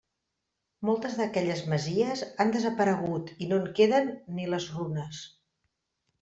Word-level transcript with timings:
Moltes 0.87 1.17
d'aquelles 1.19 1.61
masies 1.73 2.23
han 2.45 2.55
desaparegut 2.57 3.31
i 3.47 3.51
no 3.53 3.61
en 3.65 3.69
queden 3.81 4.11
ni 4.41 4.49
les 4.57 4.69
runes. 4.81 5.23